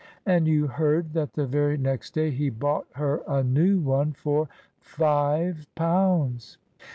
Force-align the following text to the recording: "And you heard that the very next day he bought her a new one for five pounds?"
"And 0.25 0.47
you 0.47 0.65
heard 0.65 1.13
that 1.13 1.33
the 1.33 1.45
very 1.45 1.77
next 1.77 2.15
day 2.15 2.31
he 2.31 2.49
bought 2.49 2.87
her 2.93 3.21
a 3.27 3.43
new 3.43 3.79
one 3.81 4.13
for 4.13 4.49
five 4.79 5.67
pounds?" 5.75 6.57